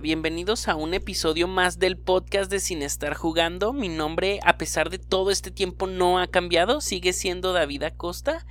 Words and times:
Bienvenidos 0.00 0.66
a 0.68 0.76
un 0.76 0.94
episodio 0.94 1.46
más 1.46 1.78
del 1.78 1.98
podcast 1.98 2.50
de 2.50 2.58
Sin 2.58 2.80
estar 2.80 3.12
jugando. 3.14 3.74
Mi 3.74 3.90
nombre, 3.90 4.40
a 4.42 4.56
pesar 4.56 4.88
de 4.88 4.98
todo 4.98 5.30
este 5.30 5.50
tiempo, 5.50 5.86
no 5.86 6.18
ha 6.18 6.26
cambiado, 6.26 6.80
sigue 6.80 7.12
siendo 7.12 7.52
David 7.52 7.82
Acosta. 7.82 8.46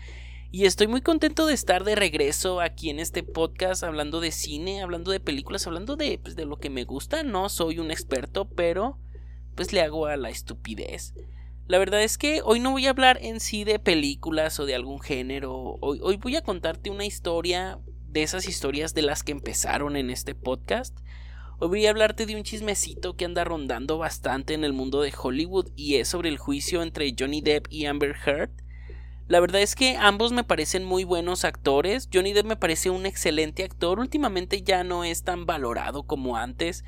Y 0.51 0.65
estoy 0.65 0.85
muy 0.85 1.01
contento 1.01 1.47
de 1.47 1.55
estar 1.55 1.85
de 1.85 1.95
regreso 1.95 2.61
aquí 2.61 2.91
en 2.91 2.99
este 2.99 3.23
podcast 3.23 3.83
hablando 3.83 4.19
de 4.19 4.31
cine, 4.31 4.83
hablando 4.83 5.09
de 5.09 5.19
películas, 5.19 5.65
hablando 5.65 5.95
de, 5.95 6.19
pues, 6.19 6.35
de 6.35 6.45
lo 6.45 6.57
que 6.57 6.69
me 6.69 6.83
gusta. 6.83 7.23
No 7.23 7.49
soy 7.49 7.79
un 7.79 7.89
experto, 7.89 8.45
pero 8.45 8.99
pues 9.55 9.73
le 9.73 9.81
hago 9.81 10.05
a 10.05 10.17
la 10.17 10.29
estupidez. 10.29 11.15
La 11.65 11.79
verdad 11.79 12.03
es 12.03 12.19
que 12.19 12.41
hoy 12.43 12.59
no 12.59 12.71
voy 12.71 12.85
a 12.85 12.91
hablar 12.91 13.17
en 13.21 13.39
sí 13.39 13.63
de 13.63 13.79
películas 13.79 14.59
o 14.59 14.67
de 14.67 14.75
algún 14.75 15.01
género. 15.01 15.77
Hoy, 15.81 15.99
hoy 16.03 16.17
voy 16.17 16.35
a 16.35 16.43
contarte 16.43 16.91
una 16.91 17.05
historia 17.05 17.79
de 18.07 18.21
esas 18.21 18.47
historias 18.47 18.93
de 18.93 19.01
las 19.01 19.23
que 19.23 19.31
empezaron 19.31 19.95
en 19.95 20.11
este 20.11 20.35
podcast. 20.35 20.95
Hoy 21.65 21.87
hablarte 21.87 22.25
de 22.25 22.35
un 22.35 22.43
chismecito 22.43 23.15
que 23.15 23.23
anda 23.23 23.45
rondando 23.45 23.97
bastante 23.97 24.53
en 24.53 24.65
el 24.65 24.73
mundo 24.73 24.99
de 24.99 25.13
Hollywood 25.17 25.69
y 25.77 25.95
es 25.95 26.09
sobre 26.09 26.27
el 26.27 26.37
juicio 26.37 26.83
entre 26.83 27.15
Johnny 27.17 27.39
Depp 27.39 27.67
y 27.69 27.85
Amber 27.85 28.17
Heard. 28.25 28.49
La 29.29 29.39
verdad 29.39 29.61
es 29.61 29.73
que 29.73 29.95
ambos 29.95 30.33
me 30.33 30.43
parecen 30.43 30.83
muy 30.83 31.05
buenos 31.05 31.45
actores. 31.45 32.09
Johnny 32.13 32.33
Depp 32.33 32.47
me 32.47 32.57
parece 32.57 32.89
un 32.89 33.05
excelente 33.05 33.63
actor. 33.63 34.01
Últimamente 34.01 34.61
ya 34.61 34.83
no 34.83 35.05
es 35.05 35.23
tan 35.23 35.45
valorado 35.45 36.03
como 36.03 36.35
antes, 36.35 36.83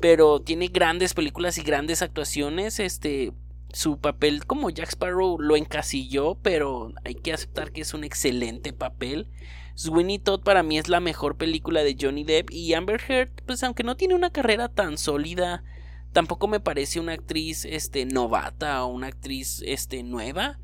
pero 0.00 0.40
tiene 0.40 0.68
grandes 0.68 1.12
películas 1.12 1.58
y 1.58 1.62
grandes 1.62 2.00
actuaciones. 2.00 2.80
Este, 2.80 3.34
su 3.72 3.98
papel 3.98 4.46
como 4.46 4.70
Jack 4.70 4.90
Sparrow 4.90 5.38
lo 5.38 5.56
encasilló, 5.56 6.36
pero 6.42 6.92
hay 7.04 7.14
que 7.14 7.32
aceptar 7.32 7.72
que 7.72 7.82
es 7.82 7.94
un 7.94 8.04
excelente 8.04 8.72
papel. 8.72 9.28
Sweeney 9.74 10.18
Todd 10.18 10.42
para 10.42 10.62
mí 10.62 10.78
es 10.78 10.88
la 10.88 11.00
mejor 11.00 11.36
película 11.36 11.82
de 11.82 11.96
Johnny 12.00 12.24
Depp 12.24 12.50
y 12.50 12.72
Amber 12.72 13.00
Heard, 13.06 13.30
pues 13.44 13.62
aunque 13.62 13.82
no 13.82 13.96
tiene 13.96 14.14
una 14.14 14.30
carrera 14.30 14.68
tan 14.70 14.96
sólida, 14.96 15.64
tampoco 16.12 16.48
me 16.48 16.60
parece 16.60 16.98
una 16.98 17.12
actriz 17.12 17.66
este 17.66 18.06
novata 18.06 18.84
o 18.84 18.88
una 18.88 19.08
actriz 19.08 19.62
este 19.66 20.02
nueva. 20.02 20.58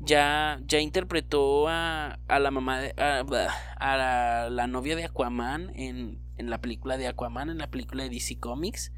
Ya, 0.00 0.60
ya 0.66 0.78
interpretó 0.78 1.66
a, 1.66 2.20
a 2.28 2.38
la 2.38 2.50
mamá 2.50 2.78
de, 2.80 2.94
a, 2.98 3.24
a 3.80 4.48
la, 4.50 4.66
novia 4.68 4.94
de 4.94 5.04
Aquaman 5.04 5.72
en, 5.74 6.20
en 6.36 6.50
la 6.50 6.60
película 6.60 6.96
de 6.98 7.08
Aquaman, 7.08 7.50
en 7.50 7.58
la 7.58 7.70
película 7.70 8.04
de 8.04 8.10
DC 8.10 8.38
Comics. 8.38 8.92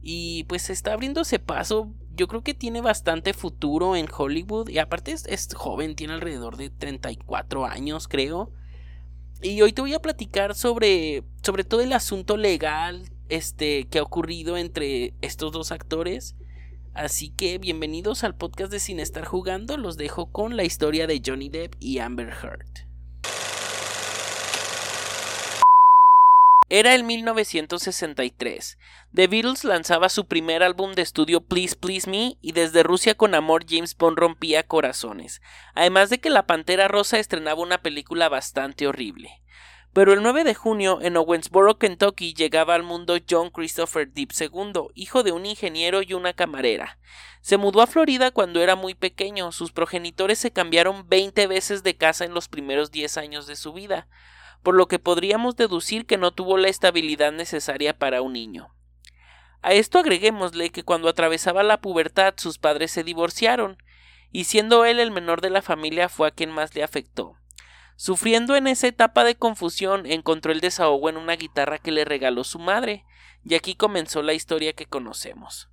Y 0.00 0.44
pues 0.44 0.70
está 0.70 0.92
abriéndose 0.92 1.38
paso. 1.38 1.92
Yo 2.14 2.28
creo 2.28 2.42
que 2.42 2.54
tiene 2.54 2.80
bastante 2.80 3.32
futuro 3.32 3.96
en 3.96 4.06
Hollywood. 4.14 4.68
Y 4.68 4.78
aparte 4.78 5.12
es, 5.12 5.48
joven, 5.54 5.96
tiene 5.96 6.14
alrededor 6.14 6.56
de 6.56 6.70
34 6.70 7.64
años, 7.66 8.08
creo. 8.08 8.50
Y 9.40 9.60
hoy 9.62 9.72
te 9.72 9.82
voy 9.82 9.94
a 9.94 10.02
platicar 10.02 10.54
sobre, 10.54 11.24
sobre 11.42 11.64
todo 11.64 11.80
el 11.80 11.92
asunto 11.92 12.36
legal 12.36 13.10
este, 13.28 13.88
que 13.88 13.98
ha 13.98 14.02
ocurrido 14.02 14.56
entre 14.56 15.14
estos 15.22 15.52
dos 15.52 15.72
actores. 15.72 16.36
Así 16.94 17.30
que 17.30 17.56
bienvenidos 17.56 18.22
al 18.22 18.36
podcast 18.36 18.70
de 18.70 18.78
Sin 18.78 19.00
Estar 19.00 19.24
Jugando. 19.24 19.78
Los 19.78 19.96
dejo 19.96 20.30
con 20.30 20.56
la 20.56 20.64
historia 20.64 21.06
de 21.06 21.22
Johnny 21.24 21.48
Depp 21.48 21.74
y 21.80 21.98
Amber 21.98 22.28
Heard. 22.28 22.91
Era 26.74 26.94
el 26.94 27.04
1963. 27.04 28.78
The 29.12 29.26
Beatles 29.26 29.62
lanzaba 29.62 30.08
su 30.08 30.24
primer 30.24 30.62
álbum 30.62 30.94
de 30.94 31.02
estudio 31.02 31.42
Please 31.42 31.76
Please 31.76 32.08
Me 32.08 32.38
y 32.40 32.52
desde 32.52 32.82
Rusia 32.82 33.14
con 33.14 33.34
amor 33.34 33.66
James 33.68 33.94
Bond 33.94 34.16
rompía 34.16 34.62
corazones, 34.62 35.42
además 35.74 36.08
de 36.08 36.18
que 36.18 36.30
La 36.30 36.46
Pantera 36.46 36.88
Rosa 36.88 37.18
estrenaba 37.18 37.60
una 37.60 37.82
película 37.82 38.30
bastante 38.30 38.86
horrible. 38.86 39.42
Pero 39.92 40.14
el 40.14 40.22
9 40.22 40.44
de 40.44 40.54
junio 40.54 41.00
en 41.02 41.18
Owensboro, 41.18 41.76
Kentucky, 41.76 42.32
llegaba 42.32 42.74
al 42.74 42.84
mundo 42.84 43.18
John 43.28 43.50
Christopher 43.50 44.10
Deep 44.10 44.30
II, 44.40 44.84
hijo 44.94 45.22
de 45.22 45.32
un 45.32 45.44
ingeniero 45.44 46.00
y 46.00 46.14
una 46.14 46.32
camarera. 46.32 46.98
Se 47.42 47.58
mudó 47.58 47.82
a 47.82 47.86
Florida 47.86 48.30
cuando 48.30 48.62
era 48.62 48.76
muy 48.76 48.94
pequeño, 48.94 49.52
sus 49.52 49.72
progenitores 49.72 50.38
se 50.38 50.52
cambiaron 50.52 51.06
20 51.06 51.48
veces 51.48 51.82
de 51.82 51.98
casa 51.98 52.24
en 52.24 52.32
los 52.32 52.48
primeros 52.48 52.90
10 52.90 53.18
años 53.18 53.46
de 53.46 53.56
su 53.56 53.74
vida 53.74 54.08
por 54.62 54.74
lo 54.74 54.86
que 54.86 54.98
podríamos 54.98 55.56
deducir 55.56 56.06
que 56.06 56.18
no 56.18 56.32
tuvo 56.32 56.56
la 56.56 56.68
estabilidad 56.68 57.32
necesaria 57.32 57.98
para 57.98 58.22
un 58.22 58.32
niño. 58.32 58.74
A 59.60 59.74
esto 59.74 59.98
agreguémosle 59.98 60.70
que 60.70 60.82
cuando 60.82 61.08
atravesaba 61.08 61.62
la 61.62 61.80
pubertad 61.80 62.34
sus 62.36 62.58
padres 62.58 62.90
se 62.90 63.04
divorciaron, 63.04 63.76
y 64.30 64.44
siendo 64.44 64.84
él 64.84 64.98
el 64.98 65.10
menor 65.10 65.40
de 65.40 65.50
la 65.50 65.62
familia 65.62 66.08
fue 66.08 66.28
a 66.28 66.30
quien 66.30 66.50
más 66.50 66.74
le 66.74 66.82
afectó. 66.82 67.36
Sufriendo 67.96 68.56
en 68.56 68.66
esa 68.66 68.88
etapa 68.88 69.22
de 69.24 69.36
confusión, 69.36 70.06
encontró 70.06 70.50
el 70.52 70.60
desahogo 70.60 71.08
en 71.08 71.16
una 71.16 71.36
guitarra 71.36 71.78
que 71.78 71.92
le 71.92 72.04
regaló 72.04 72.42
su 72.42 72.58
madre, 72.58 73.04
y 73.44 73.54
aquí 73.54 73.74
comenzó 73.74 74.22
la 74.22 74.32
historia 74.32 74.72
que 74.72 74.86
conocemos. 74.86 75.71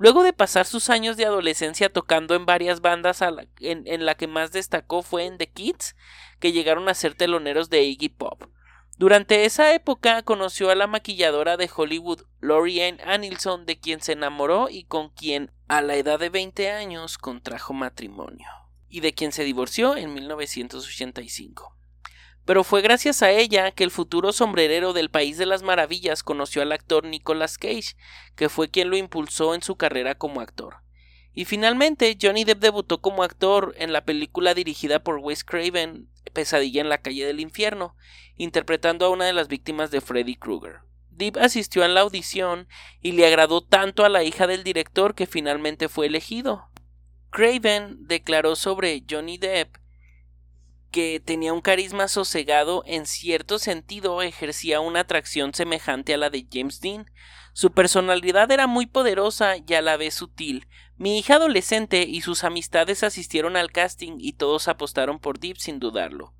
Luego 0.00 0.22
de 0.22 0.32
pasar 0.32 0.64
sus 0.64 0.88
años 0.88 1.18
de 1.18 1.26
adolescencia 1.26 1.92
tocando 1.92 2.34
en 2.34 2.46
varias 2.46 2.80
bandas 2.80 3.20
en, 3.60 4.06
la 4.06 4.14
que 4.14 4.26
más 4.26 4.50
destacó 4.50 5.02
fue 5.02 5.26
en 5.26 5.36
The 5.36 5.50
Kids, 5.50 5.94
que 6.38 6.52
llegaron 6.52 6.88
a 6.88 6.94
ser 6.94 7.14
teloneros 7.14 7.68
de 7.68 7.82
Iggy 7.82 8.08
Pop. 8.08 8.44
Durante 8.96 9.44
esa 9.44 9.74
época 9.74 10.22
conoció 10.22 10.70
a 10.70 10.74
la 10.74 10.86
maquilladora 10.86 11.58
de 11.58 11.68
Hollywood 11.76 12.22
Lori 12.40 12.80
Ann 12.80 12.98
Anilson, 13.04 13.66
de 13.66 13.78
quien 13.78 14.00
se 14.00 14.12
enamoró 14.12 14.70
y 14.70 14.84
con 14.84 15.10
quien 15.10 15.50
a 15.68 15.82
la 15.82 15.96
edad 15.96 16.18
de 16.18 16.30
20 16.30 16.70
años 16.70 17.18
contrajo 17.18 17.74
matrimonio, 17.74 18.48
y 18.88 19.00
de 19.00 19.12
quien 19.12 19.32
se 19.32 19.44
divorció 19.44 19.98
en 19.98 20.14
1985 20.14 21.76
pero 22.44 22.64
fue 22.64 22.82
gracias 22.82 23.22
a 23.22 23.30
ella 23.30 23.70
que 23.70 23.84
el 23.84 23.90
futuro 23.90 24.32
sombrerero 24.32 24.92
del 24.92 25.10
País 25.10 25.38
de 25.38 25.46
las 25.46 25.62
Maravillas 25.62 26.22
conoció 26.22 26.62
al 26.62 26.72
actor 26.72 27.04
Nicolas 27.04 27.58
Cage, 27.58 27.96
que 28.34 28.48
fue 28.48 28.70
quien 28.70 28.90
lo 28.90 28.96
impulsó 28.96 29.54
en 29.54 29.62
su 29.62 29.76
carrera 29.76 30.14
como 30.14 30.40
actor. 30.40 30.76
Y 31.32 31.44
finalmente, 31.44 32.18
Johnny 32.20 32.44
Depp 32.44 32.60
debutó 32.60 33.00
como 33.00 33.22
actor 33.22 33.74
en 33.78 33.92
la 33.92 34.04
película 34.04 34.54
dirigida 34.54 35.02
por 35.02 35.18
Wes 35.18 35.44
Craven, 35.44 36.08
Pesadilla 36.32 36.80
en 36.80 36.88
la 36.88 36.98
calle 36.98 37.24
del 37.24 37.40
infierno, 37.40 37.94
interpretando 38.36 39.06
a 39.06 39.10
una 39.10 39.26
de 39.26 39.32
las 39.32 39.48
víctimas 39.48 39.90
de 39.90 40.00
Freddy 40.00 40.36
Krueger. 40.36 40.80
Depp 41.10 41.36
asistió 41.36 41.84
a 41.84 41.88
la 41.88 42.00
audición 42.00 42.66
y 43.00 43.12
le 43.12 43.26
agradó 43.26 43.62
tanto 43.62 44.04
a 44.04 44.08
la 44.08 44.24
hija 44.24 44.46
del 44.46 44.64
director 44.64 45.14
que 45.14 45.26
finalmente 45.26 45.88
fue 45.88 46.06
elegido. 46.06 46.70
Craven 47.30 48.08
declaró 48.08 48.56
sobre 48.56 49.04
Johnny 49.08 49.38
Depp 49.38 49.76
que 50.90 51.20
tenía 51.24 51.52
un 51.52 51.60
carisma 51.60 52.08
sosegado, 52.08 52.82
en 52.86 53.06
cierto 53.06 53.58
sentido 53.58 54.22
ejercía 54.22 54.80
una 54.80 55.00
atracción 55.00 55.54
semejante 55.54 56.14
a 56.14 56.16
la 56.16 56.30
de 56.30 56.46
James 56.50 56.80
Dean. 56.80 57.10
Su 57.52 57.72
personalidad 57.72 58.50
era 58.50 58.66
muy 58.66 58.86
poderosa 58.86 59.54
y 59.56 59.74
a 59.74 59.82
la 59.82 59.96
vez 59.96 60.14
sutil. 60.14 60.68
Mi 60.96 61.18
hija 61.18 61.36
adolescente 61.36 62.02
y 62.02 62.20
sus 62.20 62.44
amistades 62.44 63.02
asistieron 63.02 63.56
al 63.56 63.72
casting 63.72 64.18
y 64.18 64.34
todos 64.34 64.68
apostaron 64.68 65.18
por 65.18 65.38
Deep 65.38 65.58
sin 65.58 65.78
dudarlo. 65.78 66.34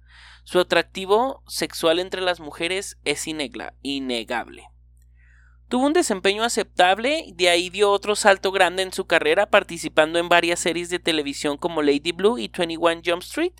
Su 0.44 0.59
atractivo 0.59 1.43
sexual 1.47 1.99
entre 1.99 2.21
las 2.21 2.41
mujeres 2.41 2.99
es 3.05 3.27
innegable. 3.27 4.69
Tuvo 5.70 5.86
un 5.86 5.92
desempeño 5.92 6.42
aceptable, 6.42 7.26
de 7.32 7.48
ahí 7.48 7.70
dio 7.70 7.92
otro 7.92 8.16
salto 8.16 8.50
grande 8.50 8.82
en 8.82 8.92
su 8.92 9.04
carrera 9.04 9.50
participando 9.50 10.19
en 10.19 10.28
varias 10.28 10.58
series 10.58 10.91
de 10.91 10.98
televisión 10.98 11.56
como 11.58 11.81
Lady 11.81 12.10
Blue 12.10 12.38
y 12.38 12.48
21 12.48 13.03
Jump 13.06 13.22
Street, 13.22 13.53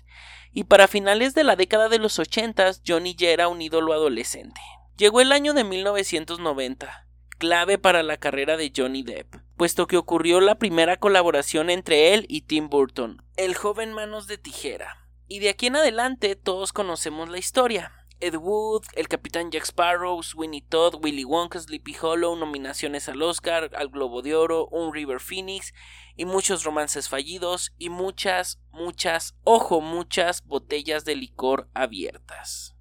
y 0.51 0.65
para 0.65 0.89
finales 0.89 1.35
de 1.35 1.45
la 1.45 1.55
década 1.55 1.87
de 1.87 1.99
los 1.99 2.19
80 2.19 2.69
Johnny 2.85 3.15
ya 3.15 3.29
era 3.29 3.47
un 3.47 3.61
ídolo 3.61 3.93
adolescente. 3.93 4.59
Llegó 4.97 5.21
el 5.21 5.31
año 5.31 5.53
de 5.53 5.63
1990, 5.63 7.07
clave 7.37 7.77
para 7.77 8.03
la 8.03 8.17
carrera 8.17 8.57
de 8.57 8.73
Johnny 8.75 9.03
Depp, 9.03 9.33
puesto 9.55 9.87
que 9.87 9.95
ocurrió 9.95 10.41
la 10.41 10.55
primera 10.55 10.97
colaboración 10.97 11.69
entre 11.69 12.13
él 12.13 12.25
y 12.27 12.41
Tim 12.41 12.67
Burton, 12.67 13.23
el 13.37 13.55
joven 13.55 13.93
manos 13.93 14.27
de 14.27 14.37
tijera. 14.37 15.07
Y 15.29 15.39
de 15.39 15.47
aquí 15.47 15.67
en 15.67 15.77
adelante 15.77 16.35
todos 16.35 16.73
conocemos 16.73 17.29
la 17.29 17.37
historia. 17.37 18.00
Ed 18.21 18.35
Wood, 18.35 18.83
el 18.93 19.07
Capitán 19.07 19.49
Jack 19.49 19.63
Sparrow, 19.63 20.21
Sweeney 20.21 20.61
Todd, 20.61 21.03
Willy 21.03 21.23
Wonka, 21.23 21.59
Sleepy 21.59 21.95
Hollow, 21.99 22.35
nominaciones 22.35 23.09
al 23.09 23.19
Oscar, 23.23 23.71
al 23.73 23.89
Globo 23.89 24.21
de 24.21 24.35
Oro, 24.35 24.67
un 24.67 24.93
River 24.93 25.19
Phoenix 25.19 25.73
y 26.15 26.25
muchos 26.25 26.63
romances 26.63 27.09
fallidos 27.09 27.73
y 27.79 27.89
muchas, 27.89 28.61
muchas, 28.69 29.35
ojo, 29.43 29.81
muchas 29.81 30.45
botellas 30.45 31.03
de 31.03 31.15
licor 31.15 31.67
abiertas. 31.73 32.75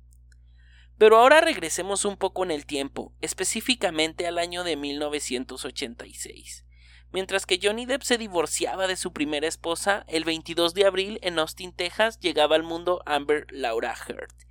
Pero 0.99 1.17
ahora 1.17 1.41
regresemos 1.41 2.05
un 2.05 2.19
poco 2.19 2.45
en 2.45 2.51
el 2.51 2.67
tiempo, 2.67 3.15
específicamente 3.23 4.27
al 4.27 4.37
año 4.37 4.63
de 4.63 4.77
1986. 4.77 6.67
Mientras 7.13 7.47
que 7.47 7.59
Johnny 7.63 7.87
Depp 7.87 8.03
se 8.03 8.19
divorciaba 8.19 8.87
de 8.87 8.97
su 8.97 9.15
primera 9.15 9.49
esposa, 9.49 10.05
el 10.07 10.25
22 10.25 10.75
de 10.75 10.85
abril 10.85 11.19
en 11.23 11.39
Austin, 11.39 11.73
Texas, 11.73 12.21
llegaba 12.21 12.57
al 12.57 12.63
mundo 12.63 13.03
Amber 13.07 13.47
Laura 13.51 13.97
Heard 14.07 14.50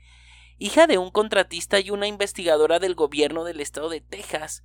hija 0.59 0.85
de 0.87 0.97
un 0.97 1.09
contratista 1.09 1.79
y 1.79 1.89
una 1.89 2.07
investigadora 2.07 2.79
del 2.79 2.93
gobierno 2.93 3.45
del 3.45 3.61
estado 3.61 3.89
de 3.89 4.01
Texas. 4.01 4.63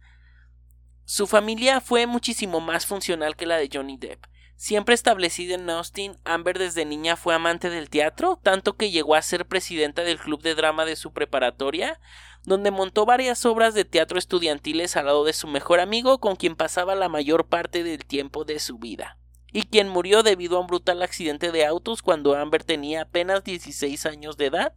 Su 1.04 1.26
familia 1.26 1.80
fue 1.80 2.06
muchísimo 2.06 2.60
más 2.60 2.84
funcional 2.84 3.36
que 3.36 3.46
la 3.46 3.56
de 3.56 3.70
Johnny 3.72 3.96
Depp. 3.96 4.26
Siempre 4.56 4.94
establecida 4.94 5.54
en 5.54 5.68
Austin, 5.68 6.16
Amber 6.24 6.58
desde 6.58 6.84
niña 6.84 7.16
fue 7.16 7.34
amante 7.34 7.70
del 7.70 7.90
teatro, 7.90 8.38
tanto 8.42 8.76
que 8.76 8.90
llegó 8.90 9.14
a 9.14 9.22
ser 9.22 9.46
presidenta 9.46 10.02
del 10.02 10.18
club 10.18 10.42
de 10.42 10.54
drama 10.54 10.84
de 10.84 10.96
su 10.96 11.12
preparatoria, 11.12 12.00
donde 12.44 12.70
montó 12.70 13.04
varias 13.04 13.44
obras 13.46 13.74
de 13.74 13.84
teatro 13.84 14.18
estudiantiles 14.18 14.96
al 14.96 15.06
lado 15.06 15.24
de 15.24 15.32
su 15.32 15.48
mejor 15.48 15.80
amigo 15.80 16.18
con 16.18 16.36
quien 16.36 16.56
pasaba 16.56 16.94
la 16.94 17.08
mayor 17.08 17.46
parte 17.48 17.82
del 17.82 18.04
tiempo 18.04 18.44
de 18.44 18.58
su 18.58 18.78
vida, 18.78 19.18
y 19.52 19.62
quien 19.62 19.88
murió 19.88 20.22
debido 20.22 20.56
a 20.56 20.60
un 20.60 20.66
brutal 20.66 21.02
accidente 21.02 21.50
de 21.50 21.66
autos 21.66 22.02
cuando 22.02 22.36
Amber 22.36 22.62
tenía 22.64 23.02
apenas 23.02 23.42
16 23.44 24.06
años 24.06 24.36
de 24.36 24.46
edad, 24.46 24.74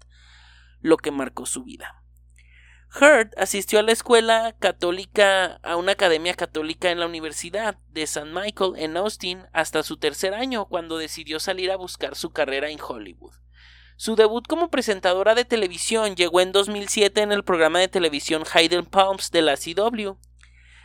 lo 0.87 0.97
que 0.97 1.11
marcó 1.11 1.45
su 1.45 1.63
vida. 1.63 2.03
Heard 2.99 3.31
asistió 3.37 3.79
a 3.79 3.83
la 3.83 3.91
escuela 3.91 4.55
católica, 4.59 5.59
a 5.61 5.75
una 5.75 5.91
academia 5.91 6.33
católica 6.33 6.89
en 6.89 6.99
la 6.99 7.05
Universidad 7.05 7.77
de 7.89 8.03
St. 8.03 8.25
Michael 8.31 8.73
en 8.77 8.97
Austin 8.97 9.43
hasta 9.51 9.83
su 9.83 9.97
tercer 9.97 10.33
año, 10.33 10.65
cuando 10.65 10.97
decidió 10.97 11.39
salir 11.39 11.69
a 11.71 11.75
buscar 11.75 12.15
su 12.15 12.31
carrera 12.31 12.69
en 12.69 12.79
Hollywood. 12.81 13.33
Su 13.97 14.15
debut 14.15 14.47
como 14.47 14.69
presentadora 14.69 15.35
de 15.35 15.43
televisión 15.43 16.15
llegó 16.15 16.39
en 16.39 16.51
2007 16.51 17.21
en 17.21 17.31
el 17.31 17.43
programa 17.43 17.79
de 17.79 17.87
televisión 17.87 18.43
Hidden 18.45 18.85
Palms 18.85 19.31
de 19.31 19.41
la 19.41 19.57
CW. 19.57 20.17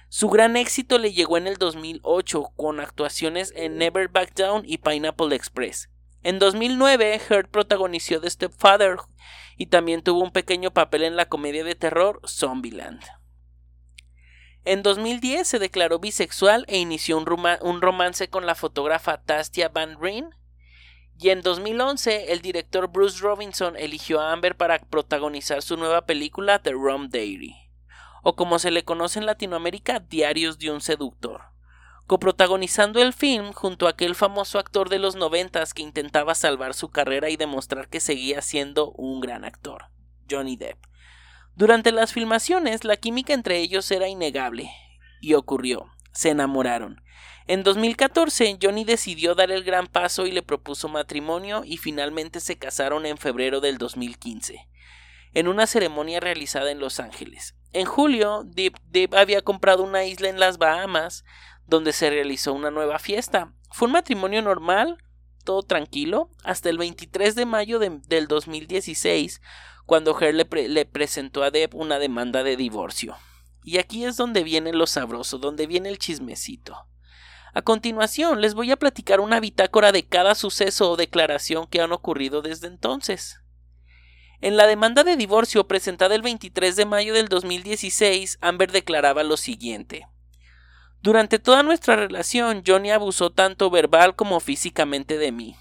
Su 0.08 0.28
gran 0.28 0.56
éxito 0.56 0.98
le 0.98 1.12
llegó 1.12 1.36
en 1.36 1.46
el 1.46 1.56
2008 1.56 2.52
con 2.56 2.80
actuaciones 2.80 3.52
en 3.54 3.78
Never 3.78 4.08
Back 4.08 4.34
Down 4.34 4.62
y 4.66 4.78
Pineapple 4.78 5.34
Express. 5.36 5.88
En 6.22 6.38
2009, 6.38 7.20
Heard 7.28 7.48
protagonizó 7.48 8.20
The 8.20 8.30
Stepfather 8.30 8.98
y 9.56 9.66
también 9.66 10.02
tuvo 10.02 10.20
un 10.22 10.30
pequeño 10.30 10.72
papel 10.72 11.02
en 11.02 11.16
la 11.16 11.26
comedia 11.26 11.64
de 11.64 11.74
terror 11.74 12.20
Zombieland. 12.26 13.02
En 14.64 14.84
2010 14.84 15.48
se 15.48 15.58
declaró 15.58 15.98
bisexual 15.98 16.64
e 16.68 16.78
inició 16.78 17.18
un, 17.18 17.26
un 17.62 17.82
romance 17.82 18.28
con 18.28 18.46
la 18.46 18.54
fotógrafa 18.54 19.20
Tastia 19.22 19.68
Van 19.68 20.00
Ryn, 20.00 20.30
y 21.18 21.30
en 21.30 21.42
2011, 21.42 22.32
el 22.32 22.40
director 22.40 22.88
Bruce 22.88 23.20
Robinson 23.20 23.76
eligió 23.76 24.20
a 24.20 24.32
Amber 24.32 24.56
para 24.56 24.78
protagonizar 24.78 25.62
su 25.62 25.76
nueva 25.76 26.06
película 26.06 26.60
The 26.60 26.72
Rum 26.72 27.10
Diary, 27.10 27.54
o 28.22 28.34
como 28.34 28.58
se 28.58 28.70
le 28.70 28.84
conoce 28.84 29.18
en 29.18 29.26
Latinoamérica, 29.26 30.00
Diarios 30.00 30.58
de 30.58 30.70
un 30.70 30.80
seductor, 30.80 31.51
coprotagonizando 32.06 33.00
el 33.00 33.12
film 33.12 33.52
junto 33.52 33.86
a 33.86 33.90
aquel 33.90 34.14
famoso 34.14 34.58
actor 34.58 34.88
de 34.88 34.98
los 34.98 35.16
noventas 35.16 35.74
que 35.74 35.82
intentaba 35.82 36.34
salvar 36.34 36.74
su 36.74 36.90
carrera 36.90 37.30
y 37.30 37.36
demostrar 37.36 37.88
que 37.88 38.00
seguía 38.00 38.42
siendo 38.42 38.90
un 38.92 39.20
gran 39.20 39.44
actor, 39.44 39.86
Johnny 40.30 40.56
Depp. 40.56 40.78
Durante 41.54 41.92
las 41.92 42.12
filmaciones, 42.12 42.84
la 42.84 42.96
química 42.96 43.34
entre 43.34 43.58
ellos 43.58 43.90
era 43.90 44.08
innegable, 44.08 44.70
y 45.20 45.34
ocurrió, 45.34 45.86
se 46.12 46.30
enamoraron, 46.30 47.02
en 47.46 47.64
2014, 47.64 48.58
Johnny 48.62 48.84
decidió 48.84 49.34
dar 49.34 49.50
el 49.50 49.64
gran 49.64 49.88
paso 49.88 50.26
y 50.26 50.32
le 50.32 50.42
propuso 50.42 50.88
matrimonio 50.88 51.62
y 51.64 51.76
finalmente 51.76 52.40
se 52.40 52.56
casaron 52.56 53.04
en 53.04 53.18
febrero 53.18 53.60
del 53.60 53.78
2015, 53.78 54.68
en 55.34 55.48
una 55.48 55.66
ceremonia 55.66 56.20
realizada 56.20 56.70
en 56.70 56.78
Los 56.78 57.00
Ángeles. 57.00 57.56
En 57.72 57.86
julio, 57.86 58.44
Deep, 58.44 59.14
había 59.14 59.42
comprado 59.42 59.82
una 59.82 60.04
isla 60.04 60.28
en 60.28 60.38
las 60.38 60.58
Bahamas, 60.58 61.24
donde 61.66 61.92
se 61.92 62.10
realizó 62.10 62.52
una 62.52 62.70
nueva 62.70 62.98
fiesta. 62.98 63.52
Fue 63.70 63.86
un 63.86 63.92
matrimonio 63.92 64.42
normal, 64.42 64.98
todo 65.44 65.62
tranquilo, 65.62 66.30
hasta 66.44 66.68
el 66.70 66.78
23 66.78 67.34
de 67.34 67.46
mayo 67.46 67.78
del 67.78 68.26
2016, 68.28 69.40
cuando 69.86 70.18
Her 70.18 70.34
le, 70.34 70.68
le 70.68 70.84
presentó 70.84 71.42
a 71.42 71.50
Deb 71.50 71.74
una 71.74 71.98
demanda 71.98 72.42
de 72.42 72.56
divorcio. 72.56 73.16
Y 73.64 73.78
aquí 73.78 74.04
es 74.04 74.16
donde 74.16 74.42
viene 74.42 74.72
lo 74.72 74.86
sabroso, 74.86 75.38
donde 75.38 75.66
viene 75.66 75.88
el 75.88 75.98
chismecito. 75.98 76.76
A 77.54 77.62
continuación 77.62 78.40
les 78.40 78.54
voy 78.54 78.70
a 78.70 78.78
platicar 78.78 79.20
una 79.20 79.38
bitácora 79.38 79.92
de 79.92 80.06
cada 80.06 80.34
suceso 80.34 80.90
o 80.90 80.96
declaración 80.96 81.66
que 81.66 81.80
han 81.80 81.92
ocurrido 81.92 82.40
desde 82.40 82.66
entonces. 82.66 83.40
En 84.40 84.56
la 84.56 84.66
demanda 84.66 85.04
de 85.04 85.16
divorcio 85.16 85.68
presentada 85.68 86.14
el 86.14 86.22
23 86.22 86.74
de 86.74 86.86
mayo 86.86 87.14
del 87.14 87.28
2016, 87.28 88.38
Amber 88.40 88.72
declaraba 88.72 89.22
lo 89.22 89.36
siguiente. 89.36 90.08
Durante 91.02 91.40
toda 91.40 91.64
nuestra 91.64 91.96
relación, 91.96 92.62
Johnny 92.64 92.92
abusó 92.92 93.30
tanto 93.30 93.70
verbal 93.70 94.14
como 94.14 94.38
físicamente 94.38 95.18
de 95.18 95.32
mí, 95.32 95.56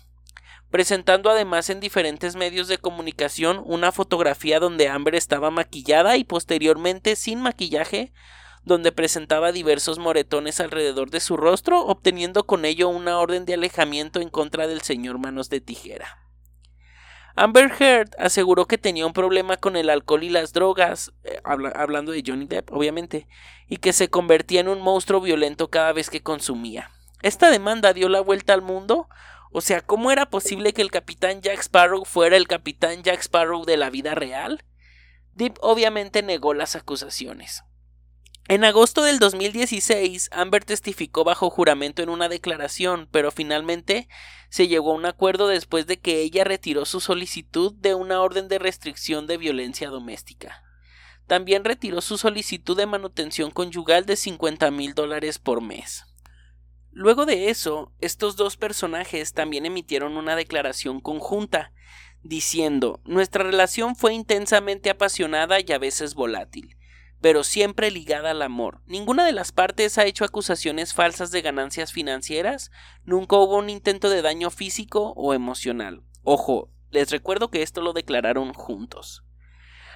presentando 0.69 1.31
además 1.31 1.71
en 1.71 1.79
diferentes 1.79 2.35
medios 2.35 2.67
de 2.67 2.77
comunicación 2.77 3.59
una 3.65 3.91
fotografía 3.91 4.59
donde 4.59 4.87
Amber 4.87 5.15
estaba 5.15 5.49
maquillada 5.49 6.15
y 6.17 6.23
posteriormente 6.25 7.15
sin 7.15 7.41
maquillaje, 7.41 8.13
donde 8.65 8.91
presentaba 8.91 9.51
diversos 9.51 9.97
moretones 9.97 10.59
alrededor 10.59 11.09
de 11.09 11.19
su 11.19 11.37
rostro, 11.37 11.87
obteniendo 11.87 12.45
con 12.45 12.63
ello 12.63 12.89
una 12.89 13.17
orden 13.17 13.45
de 13.45 13.55
alejamiento 13.55 14.21
en 14.21 14.29
contra 14.29 14.67
del 14.67 14.81
señor 14.81 15.17
Manos 15.17 15.49
de 15.49 15.59
Tijera. 15.59 16.20
Amber 17.35 17.71
Heard 17.79 18.11
aseguró 18.17 18.65
que 18.67 18.77
tenía 18.77 19.05
un 19.05 19.13
problema 19.13 19.57
con 19.57 19.75
el 19.75 19.89
alcohol 19.89 20.23
y 20.23 20.29
las 20.29 20.53
drogas, 20.53 21.11
eh, 21.23 21.39
hablando 21.43 22.11
de 22.11 22.23
Johnny 22.25 22.45
Depp, 22.45 22.71
obviamente, 22.71 23.27
y 23.67 23.77
que 23.77 23.93
se 23.93 24.09
convertía 24.09 24.59
en 24.59 24.67
un 24.67 24.81
monstruo 24.81 25.21
violento 25.21 25.69
cada 25.69 25.93
vez 25.93 26.09
que 26.09 26.21
consumía. 26.21 26.91
Esta 27.21 27.49
demanda 27.49 27.93
dio 27.93 28.09
la 28.09 28.21
vuelta 28.21 28.53
al 28.53 28.61
mundo. 28.61 29.07
O 29.51 29.61
sea, 29.61 29.81
¿cómo 29.81 30.11
era 30.11 30.29
posible 30.29 30.73
que 30.73 30.81
el 30.81 30.91
capitán 30.91 31.41
Jack 31.41 31.59
Sparrow 31.59 32.05
fuera 32.05 32.37
el 32.37 32.47
capitán 32.47 33.03
Jack 33.03 33.21
Sparrow 33.21 33.65
de 33.65 33.77
la 33.77 33.89
vida 33.89 34.15
real? 34.15 34.63
Depp 35.33 35.57
obviamente 35.61 36.23
negó 36.23 36.53
las 36.53 36.75
acusaciones. 36.75 37.63
En 38.51 38.65
agosto 38.65 39.03
del 39.03 39.17
2016, 39.17 40.27
Amber 40.33 40.65
testificó 40.65 41.23
bajo 41.23 41.49
juramento 41.49 42.03
en 42.03 42.09
una 42.09 42.27
declaración, 42.27 43.07
pero 43.09 43.31
finalmente 43.31 44.09
se 44.49 44.67
llegó 44.67 44.91
a 44.91 44.95
un 44.95 45.05
acuerdo 45.05 45.47
después 45.47 45.87
de 45.87 46.01
que 46.01 46.19
ella 46.19 46.43
retiró 46.43 46.83
su 46.83 46.99
solicitud 46.99 47.73
de 47.75 47.95
una 47.95 48.19
orden 48.19 48.49
de 48.49 48.59
restricción 48.59 49.25
de 49.25 49.37
violencia 49.37 49.89
doméstica. 49.89 50.65
También 51.27 51.63
retiró 51.63 52.01
su 52.01 52.17
solicitud 52.17 52.75
de 52.75 52.87
manutención 52.87 53.51
conyugal 53.51 54.05
de 54.05 54.17
50 54.17 54.69
mil 54.69 54.95
dólares 54.95 55.39
por 55.39 55.61
mes. 55.61 56.03
Luego 56.91 57.25
de 57.25 57.51
eso, 57.51 57.93
estos 58.01 58.35
dos 58.35 58.57
personajes 58.57 59.31
también 59.31 59.65
emitieron 59.65 60.17
una 60.17 60.35
declaración 60.35 60.99
conjunta, 60.99 61.71
diciendo 62.21 62.99
Nuestra 63.05 63.45
relación 63.45 63.95
fue 63.95 64.13
intensamente 64.13 64.89
apasionada 64.89 65.61
y 65.61 65.71
a 65.71 65.77
veces 65.77 66.15
volátil 66.15 66.75
pero 67.21 67.43
siempre 67.43 67.91
ligada 67.91 68.31
al 68.31 68.41
amor. 68.41 68.81
Ninguna 68.85 69.25
de 69.25 69.31
las 69.31 69.51
partes 69.51 69.97
ha 69.97 70.05
hecho 70.05 70.25
acusaciones 70.25 70.93
falsas 70.93 71.31
de 71.31 71.41
ganancias 71.41 71.93
financieras, 71.93 72.71
nunca 73.03 73.37
hubo 73.37 73.57
un 73.57 73.69
intento 73.69 74.09
de 74.09 74.21
daño 74.21 74.49
físico 74.49 75.13
o 75.15 75.33
emocional. 75.33 76.01
Ojo, 76.23 76.69
les 76.89 77.11
recuerdo 77.11 77.49
que 77.49 77.61
esto 77.61 77.81
lo 77.81 77.93
declararon 77.93 78.53
juntos. 78.53 79.23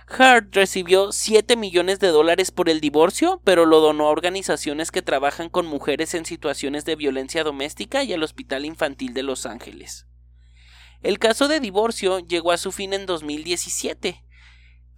Hart 0.07 0.53
recibió 0.53 1.11
7 1.11 1.55
millones 1.55 1.99
de 1.99 2.09
dólares 2.09 2.51
por 2.51 2.69
el 2.69 2.79
divorcio, 2.79 3.41
pero 3.43 3.65
lo 3.65 3.79
donó 3.79 4.05
a 4.07 4.11
organizaciones 4.11 4.91
que 4.91 5.01
trabajan 5.01 5.49
con 5.49 5.65
mujeres 5.65 6.13
en 6.13 6.25
situaciones 6.25 6.85
de 6.85 6.95
violencia 6.95 7.43
doméstica 7.43 8.03
y 8.03 8.13
al 8.13 8.21
Hospital 8.21 8.65
Infantil 8.65 9.15
de 9.15 9.23
Los 9.23 9.47
Ángeles. 9.47 10.05
El 11.01 11.17
caso 11.17 11.47
de 11.47 11.59
divorcio 11.59 12.19
llegó 12.19 12.51
a 12.51 12.57
su 12.57 12.71
fin 12.71 12.93
en 12.93 13.07
2017. 13.07 14.23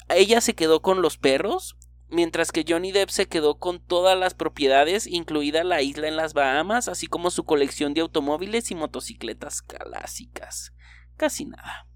Ella 0.10 0.42
se 0.42 0.56
quedó 0.56 0.82
con 0.82 1.02
los 1.02 1.18
perros, 1.18 1.78
mientras 2.10 2.52
que 2.52 2.66
Johnny 2.68 2.92
Depp 2.92 3.10
se 3.10 3.28
quedó 3.28 3.58
con 3.58 3.80
todas 3.80 4.18
las 4.18 4.34
propiedades, 4.34 5.08
incluida 5.08 5.64
la 5.64 5.82
isla 5.82 6.08
en 6.08 6.16
las 6.16 6.34
Bahamas, 6.34 6.88
así 6.88 7.08
como 7.08 7.32
su 7.32 7.44
colección 7.44 7.94
de 7.94 8.02
automóviles 8.02 8.72
y 8.72 8.76
motocicletas 8.76 9.62
clásicas. 9.62 10.74
Casi 11.18 11.46
nada. 11.46 11.88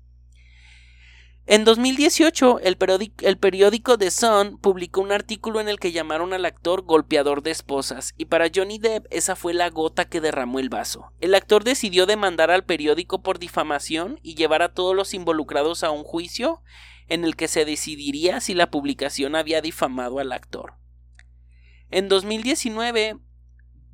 En 1.48 1.66
2018, 1.66 2.60
el, 2.60 2.78
periódico 2.78 3.98
The 3.98 4.12
Sun 4.12 4.60
publicó 4.60 5.02
un 5.02 5.12
artículo 5.12 5.60
en 5.60 5.68
el 5.68 5.80
que 5.80 5.92
llamaron 5.92 6.34
al 6.34 6.46
actor 6.46 6.84
golpeador 6.84 7.42
de 7.42 7.50
esposas, 7.50 8.14
y 8.16 8.26
para 8.26 8.50
Johnny 8.54 8.78
Depp 8.78 9.08
esa 9.10 9.36
fue 9.36 9.54
la 9.54 9.70
gota 9.70 10.06
que 10.06 10.22
derramó 10.22 10.60
el 10.60 10.70
vaso. 10.70 11.12
El 11.20 11.34
actor 11.34 11.64
decidió 11.64 12.06
demandar 12.06 12.52
al 12.52 12.64
periódico 12.64 13.24
por 13.24 13.40
difamación 13.40 14.20
y 14.22 14.36
llevar 14.36 14.62
a 14.62 14.74
todos 14.74 14.96
los 14.96 15.16
involucrados 15.16 15.84
a 15.84 15.90
un 15.90 16.04
juicio 16.04 16.62
en 17.12 17.26
el 17.26 17.36
que 17.36 17.50
se 17.50 17.66
decidiría 17.66 18.40
si 18.40 18.54
la 18.54 18.72
publicación 18.72 19.36
había 19.36 19.60
difamado 19.60 20.20
al 20.20 20.32
actor. 20.32 20.76
En 21.90 22.08
2019, 22.08 23.18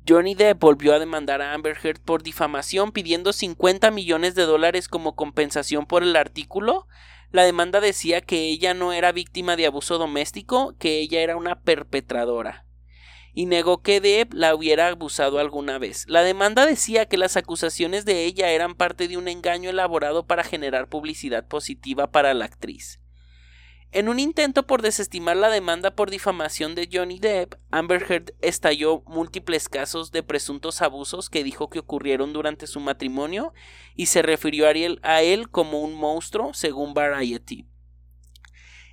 Johnny 0.08 0.36
Depp 0.36 0.60
volvió 0.60 0.94
a 0.94 1.00
demandar 1.00 1.42
a 1.42 1.52
Amber 1.52 1.76
Heard 1.82 2.00
por 2.00 2.22
difamación 2.22 2.92
pidiendo 2.92 3.32
50 3.32 3.90
millones 3.90 4.36
de 4.36 4.44
dólares 4.44 4.86
como 4.86 5.16
compensación 5.16 5.84
por 5.84 6.04
el 6.04 6.14
artículo. 6.14 6.86
La 7.32 7.42
demanda 7.42 7.80
decía 7.80 8.20
que 8.20 8.50
ella 8.50 8.72
no 8.72 8.92
era 8.92 9.10
víctima 9.10 9.56
de 9.56 9.66
abuso 9.66 9.98
doméstico, 9.98 10.76
que 10.78 11.00
ella 11.00 11.20
era 11.20 11.36
una 11.36 11.60
perpetradora 11.60 12.66
y 13.34 13.46
negó 13.46 13.82
que 13.82 14.00
Depp 14.00 14.32
la 14.32 14.54
hubiera 14.54 14.88
abusado 14.88 15.38
alguna 15.38 15.78
vez. 15.78 16.06
La 16.08 16.22
demanda 16.22 16.66
decía 16.66 17.06
que 17.06 17.18
las 17.18 17.36
acusaciones 17.36 18.04
de 18.04 18.24
ella 18.24 18.50
eran 18.50 18.74
parte 18.74 19.06
de 19.08 19.16
un 19.16 19.28
engaño 19.28 19.70
elaborado 19.70 20.26
para 20.26 20.44
generar 20.44 20.88
publicidad 20.88 21.46
positiva 21.46 22.10
para 22.10 22.32
la 22.34 22.46
actriz. 22.46 23.00
En 23.90 24.10
un 24.10 24.20
intento 24.20 24.66
por 24.66 24.82
desestimar 24.82 25.36
la 25.38 25.48
demanda 25.48 25.92
por 25.92 26.10
difamación 26.10 26.74
de 26.74 26.90
Johnny 26.92 27.18
Depp, 27.18 27.54
Amber 27.70 28.04
Heard 28.06 28.34
estalló 28.42 29.02
múltiples 29.06 29.70
casos 29.70 30.12
de 30.12 30.22
presuntos 30.22 30.82
abusos 30.82 31.30
que 31.30 31.42
dijo 31.42 31.70
que 31.70 31.78
ocurrieron 31.78 32.34
durante 32.34 32.66
su 32.66 32.80
matrimonio 32.80 33.54
y 33.96 34.06
se 34.06 34.20
refirió 34.20 34.66
a 34.66 35.22
él 35.22 35.50
como 35.50 35.80
un 35.80 35.94
monstruo, 35.94 36.52
según 36.52 36.92
Variety. 36.92 37.66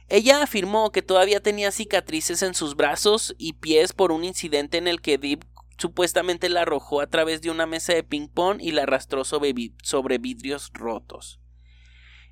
Ella 0.08 0.42
afirmó 0.42 0.92
que 0.94 1.02
todavía 1.02 1.42
tenía 1.42 1.72
cicatrices 1.72 2.42
en 2.42 2.54
sus 2.54 2.78
brazos 2.78 3.36
y 3.38 3.54
pies 3.54 3.92
por 3.92 4.14
un 4.14 4.24
incidente 4.24 4.78
en 4.78 4.88
el 4.88 5.02
que 5.02 5.18
Depp 5.18 5.44
supuestamente 5.78 6.48
la 6.48 6.62
arrojó 6.62 7.02
a 7.02 7.08
través 7.08 7.42
de 7.42 7.52
una 7.52 7.66
mesa 7.66 7.94
de 7.94 8.04
ping 8.04 8.30
pong 8.30 8.62
y 8.62 8.72
la 8.72 8.84
arrastró 8.84 9.26
sobre, 9.26 10.18
vidrios 10.20 10.72
rotos. 10.74 11.42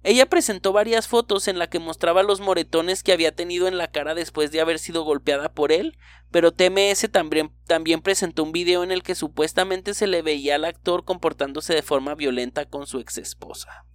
Ella 0.05 0.25
presentó 0.25 0.73
varias 0.73 1.07
fotos 1.07 1.47
en 1.47 1.57
las 1.57 1.69
que 1.69 1.79
mostraba 1.79 2.23
los 2.23 2.41
moretones 2.41 3.03
que 3.03 3.13
había 3.13 3.33
tenido 3.33 3.69
en 3.69 3.77
la 3.77 3.87
cara 3.87 4.13
después 4.13 4.51
de 4.51 4.59
haber 4.59 4.77
sido 4.77 5.03
golpeada 5.03 5.53
por 5.53 5.71
él, 5.71 5.97
pero 6.29 6.51
TMS 6.51 7.09
también, 7.09 7.51
también, 7.67 8.01
presentó 8.01 8.43
un 8.43 8.51
video 8.51 8.83
en 8.83 8.91
el 8.91 9.01
que 9.01 9.15
supuestamente 9.15 9.93
se 9.93 10.07
le 10.07 10.21
veía 10.21 10.55
al 10.55 10.65
actor 10.65 11.05
comportándose 11.05 11.73
de 11.73 11.83
forma 11.83 12.15
violenta 12.15 12.65
con 12.65 12.85
su 12.85 12.99
ex 12.99 13.17
esposa. 13.17 13.85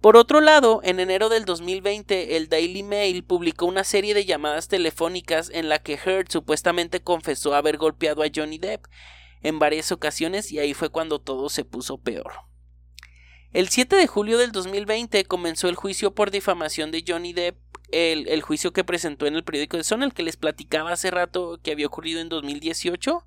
Por 0.00 0.16
otro 0.16 0.40
lado, 0.40 0.80
en 0.82 0.98
enero 0.98 1.28
del 1.28 1.44
2020, 1.44 2.36
el 2.36 2.48
Daily 2.48 2.82
Mail 2.82 3.22
publicó 3.22 3.66
una 3.66 3.84
serie 3.84 4.14
de 4.14 4.24
llamadas 4.24 4.66
telefónicas 4.66 5.48
en 5.48 5.68
la 5.68 5.78
que 5.78 5.94
Heard 5.94 6.26
supuestamente 6.28 7.02
confesó 7.02 7.54
haber 7.54 7.78
golpeado 7.78 8.22
a 8.24 8.28
Johnny 8.34 8.58
Depp 8.58 8.86
en 9.42 9.60
varias 9.60 9.92
ocasiones 9.92 10.50
y 10.50 10.58
ahí 10.58 10.74
fue 10.74 10.88
cuando 10.88 11.20
todo 11.20 11.48
se 11.48 11.64
puso 11.64 11.98
peor. 11.98 12.32
El 13.54 13.68
7 13.68 13.94
de 13.94 14.08
julio 14.08 14.36
del 14.36 14.50
2020 14.50 15.24
comenzó 15.26 15.68
el 15.68 15.76
juicio 15.76 16.12
por 16.12 16.32
difamación 16.32 16.90
de 16.90 17.04
Johnny 17.06 17.32
Depp, 17.32 17.56
el, 17.92 18.42
juicio 18.42 18.72
que 18.72 18.82
presentó 18.82 19.26
en 19.26 19.36
el 19.36 19.44
periódico 19.44 19.76
de 19.76 19.84
Son, 19.84 20.02
el 20.02 20.12
que 20.12 20.24
les 20.24 20.36
platicaba 20.36 20.90
hace 20.90 21.12
rato 21.12 21.60
que 21.62 21.70
había 21.70 21.86
ocurrido 21.86 22.20
en 22.20 22.28
2018. 22.28 23.24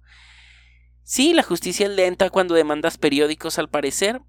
Sí, 1.03 1.33
la 1.33 1.43
justicia 1.43 1.85
es 1.85 1.93
lenta 1.93 2.29
cuando 2.29 2.55
demandas 2.55 2.97
periódicos 2.97 3.57
al 3.57 3.69
parecer, 3.69 4.21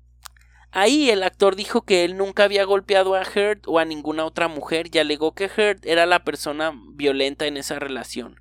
Ahí 0.70 1.08
el 1.08 1.22
actor 1.22 1.56
dijo 1.56 1.82
que 1.82 2.04
él 2.04 2.18
nunca 2.18 2.44
había 2.44 2.62
golpeado 2.64 3.14
a 3.14 3.22
Heard 3.22 3.62
o 3.66 3.78
a 3.78 3.86
ninguna 3.86 4.26
otra 4.26 4.48
mujer 4.48 4.88
y 4.92 4.98
alegó 4.98 5.34
que 5.34 5.50
Heard 5.56 5.80
era 5.84 6.04
la 6.04 6.24
persona 6.24 6.72
violenta 6.92 7.46
en 7.46 7.56
esa 7.56 7.78
relación. 7.78 8.38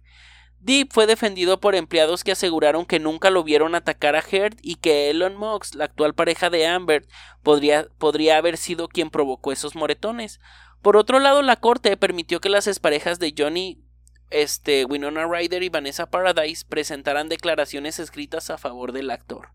Deep 0.60 0.90
fue 0.92 1.06
defendido 1.06 1.60
por 1.60 1.76
empleados 1.76 2.24
que 2.24 2.32
aseguraron 2.32 2.86
que 2.86 3.00
nunca 3.00 3.30
lo 3.30 3.44
vieron 3.44 3.76
atacar 3.76 4.16
a 4.16 4.24
Heard 4.24 4.58
y 4.62 4.76
que 4.76 5.10
Elon 5.10 5.38
Musk, 5.38 5.76
la 5.76 5.86
actual 5.86 6.14
pareja 6.14 6.50
de 6.50 6.66
Amber, 6.66 7.08
podría, 7.44 7.88
podría 7.98 8.38
haber 8.38 8.58
sido 8.58 8.88
quien 8.88 9.10
provocó 9.10 9.52
esos 9.52 9.76
moretones. 9.76 10.40
Por 10.82 10.98
otro 10.98 11.20
lado, 11.20 11.42
la 11.42 11.58
corte 11.58 11.96
permitió 11.96 12.42
que 12.42 12.50
las 12.50 12.68
exparejas 12.68 13.20
de 13.20 13.34
Johnny 13.38 13.84
este, 14.30 14.86
Winona 14.86 15.26
Ryder 15.28 15.64
y 15.64 15.70
Vanessa 15.70 16.10
Paradise 16.10 16.66
presentaran 16.68 17.30
declaraciones 17.30 18.00
escritas 18.00 18.50
a 18.50 18.58
favor 18.58 18.92
del 18.92 19.12
actor. 19.12 19.50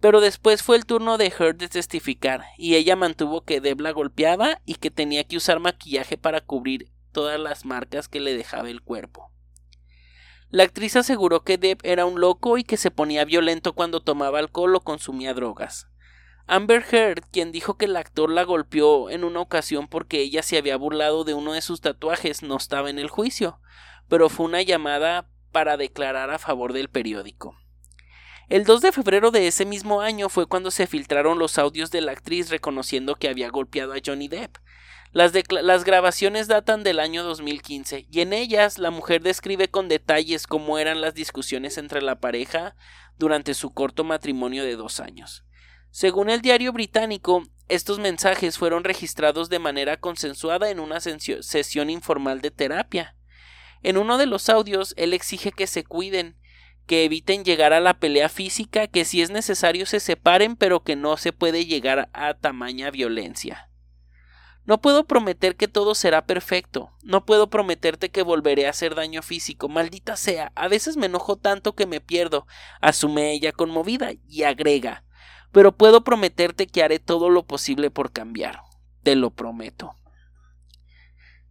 Pero 0.00 0.20
después 0.20 0.62
fue 0.62 0.76
el 0.76 0.86
turno 0.86 1.18
de 1.18 1.26
Heard 1.26 1.56
de 1.56 1.68
testificar, 1.68 2.44
y 2.56 2.74
ella 2.74 2.96
mantuvo 2.96 3.42
que 3.42 3.60
Deb 3.60 3.80
la 3.80 3.92
golpeaba 3.92 4.60
y 4.64 4.76
que 4.76 4.90
tenía 4.90 5.24
que 5.24 5.36
usar 5.36 5.60
maquillaje 5.60 6.16
para 6.16 6.40
cubrir 6.40 6.90
todas 7.12 7.38
las 7.38 7.64
marcas 7.64 8.08
que 8.08 8.20
le 8.20 8.34
dejaba 8.34 8.70
el 8.70 8.82
cuerpo. 8.82 9.29
La 10.50 10.64
actriz 10.64 10.96
aseguró 10.96 11.44
que 11.44 11.58
Deb 11.58 11.78
era 11.84 12.06
un 12.06 12.20
loco 12.20 12.58
y 12.58 12.64
que 12.64 12.76
se 12.76 12.90
ponía 12.90 13.24
violento 13.24 13.72
cuando 13.72 14.00
tomaba 14.00 14.40
alcohol 14.40 14.74
o 14.74 14.80
consumía 14.80 15.32
drogas. 15.32 15.86
Amber 16.48 16.84
Heard, 16.90 17.22
quien 17.30 17.52
dijo 17.52 17.78
que 17.78 17.84
el 17.84 17.94
actor 17.94 18.28
la 18.28 18.42
golpeó 18.42 19.10
en 19.10 19.22
una 19.22 19.38
ocasión 19.38 19.86
porque 19.86 20.20
ella 20.20 20.42
se 20.42 20.58
había 20.58 20.76
burlado 20.76 21.22
de 21.22 21.34
uno 21.34 21.52
de 21.52 21.60
sus 21.60 21.80
tatuajes, 21.80 22.42
no 22.42 22.56
estaba 22.56 22.90
en 22.90 22.98
el 22.98 23.08
juicio, 23.08 23.60
pero 24.08 24.28
fue 24.28 24.46
una 24.46 24.60
llamada 24.60 25.28
para 25.52 25.76
declarar 25.76 26.30
a 26.30 26.40
favor 26.40 26.72
del 26.72 26.88
periódico. 26.88 27.56
El 28.48 28.64
2 28.64 28.80
de 28.80 28.90
febrero 28.90 29.30
de 29.30 29.46
ese 29.46 29.64
mismo 29.64 30.00
año 30.00 30.28
fue 30.28 30.46
cuando 30.46 30.72
se 30.72 30.88
filtraron 30.88 31.38
los 31.38 31.56
audios 31.58 31.92
de 31.92 32.00
la 32.00 32.10
actriz 32.10 32.50
reconociendo 32.50 33.14
que 33.14 33.28
había 33.28 33.48
golpeado 33.50 33.92
a 33.92 33.98
Johnny 34.04 34.26
Depp. 34.26 34.56
Las, 35.12 35.84
grabaciones 35.84 36.46
datan 36.46 36.84
del 36.84 37.00
año 37.00 37.24
2015 37.24 38.06
y 38.08 38.20
en 38.20 38.32
ellas 38.32 38.78
la 38.78 38.92
mujer 38.92 39.22
describe 39.22 39.68
con 39.68 39.88
detalles 39.88 40.46
cómo 40.46 40.78
eran 40.78 41.00
las 41.00 41.14
discusiones 41.14 41.78
entre 41.78 42.00
la 42.00 42.20
pareja 42.20 42.76
durante 43.18 43.54
su 43.54 43.74
corto 43.74 44.04
matrimonio 44.04 44.62
de 44.62 44.76
dos 44.76 45.00
años. 45.00 45.44
Según 45.90 46.30
el 46.30 46.42
diario 46.42 46.72
británico, 46.72 47.42
estos 47.68 47.98
mensajes 47.98 48.56
fueron 48.56 48.84
registrados 48.84 49.48
de 49.48 49.58
manera 49.58 49.96
consensuada 49.96 50.70
en 50.70 50.78
una 50.78 51.00
sesión 51.00 51.90
informal 51.90 52.40
de 52.40 52.52
terapia. 52.52 53.16
En 53.82 53.96
uno 53.96 54.16
de 54.16 54.26
los 54.26 54.48
audios, 54.48 54.94
él 54.96 55.12
exige 55.12 55.50
que 55.50 55.66
se 55.66 55.82
cuiden 55.82 56.36
que 56.86 57.04
eviten 57.04 57.44
llegar 57.44 57.72
a 57.72 57.80
la 57.80 57.94
pelea 57.98 58.28
física, 58.28 58.86
que 58.86 59.04
si 59.04 59.22
es 59.22 59.30
necesario 59.30 59.86
se 59.86 59.98
separen, 59.98 60.54
pero 60.54 60.84
que 60.84 60.94
no 60.94 61.16
se 61.16 61.32
puede 61.32 61.66
llegar 61.66 62.10
a 62.12 62.34
tamaña 62.34 62.90
violencia. 62.90 63.69
No 64.66 64.80
puedo 64.80 65.04
prometer 65.04 65.56
que 65.56 65.68
todo 65.68 65.94
será 65.94 66.26
perfecto, 66.26 66.92
no 67.02 67.24
puedo 67.24 67.48
prometerte 67.48 68.10
que 68.10 68.22
volveré 68.22 68.66
a 68.66 68.70
hacer 68.70 68.94
daño 68.94 69.22
físico, 69.22 69.68
maldita 69.68 70.16
sea, 70.16 70.52
a 70.54 70.68
veces 70.68 70.96
me 70.96 71.06
enojo 71.06 71.36
tanto 71.36 71.74
que 71.74 71.86
me 71.86 72.00
pierdo, 72.00 72.46
asume 72.80 73.32
ella 73.32 73.52
conmovida 73.52 74.10
y 74.28 74.42
agrega, 74.42 75.04
pero 75.50 75.72
puedo 75.72 76.04
prometerte 76.04 76.66
que 76.66 76.82
haré 76.82 76.98
todo 76.98 77.30
lo 77.30 77.44
posible 77.44 77.90
por 77.90 78.12
cambiar, 78.12 78.62
te 79.02 79.16
lo 79.16 79.30
prometo. 79.30 79.94